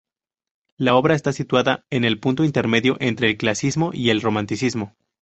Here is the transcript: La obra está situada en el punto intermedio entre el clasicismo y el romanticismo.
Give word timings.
La 0.77 0.95
obra 0.95 1.13
está 1.13 1.31
situada 1.31 1.85
en 1.91 2.05
el 2.05 2.19
punto 2.19 2.43
intermedio 2.43 2.97
entre 3.01 3.27
el 3.29 3.37
clasicismo 3.37 3.91
y 3.93 4.09
el 4.09 4.21
romanticismo. 4.21 4.95